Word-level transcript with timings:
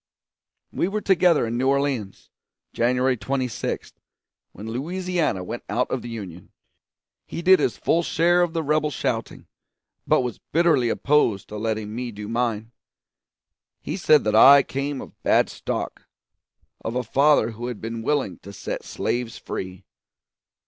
We 0.71 0.87
were 0.87 1.01
together 1.01 1.45
in 1.45 1.59
New 1.59 1.67
Orleans, 1.67 2.31
January 2.73 3.15
26, 3.15 3.93
when 4.51 4.67
Louisiana 4.67 5.43
went 5.43 5.61
out 5.69 5.91
of 5.91 6.01
the 6.01 6.09
Union. 6.09 6.49
He 7.27 7.43
did 7.43 7.59
his 7.59 7.77
full 7.77 8.01
share 8.01 8.41
of 8.41 8.53
the 8.53 8.63
rebel 8.63 8.89
shouting, 8.89 9.45
but 10.07 10.21
was 10.21 10.39
bitterly 10.39 10.89
opposed 10.89 11.49
to 11.49 11.57
letting 11.57 11.93
me 11.93 12.11
do 12.11 12.27
mine. 12.27 12.71
He 13.79 13.95
said 13.95 14.23
that 14.23 14.33
I 14.35 14.63
came 14.63 15.01
of 15.01 15.21
bad 15.21 15.49
stock 15.51 16.07
of 16.83 16.95
a 16.95 17.03
father 17.03 17.51
who 17.51 17.67
had 17.67 17.79
been 17.79 18.01
willing 18.01 18.39
to 18.39 18.51
set 18.51 18.83
slaves 18.83 19.37
free. 19.37 19.85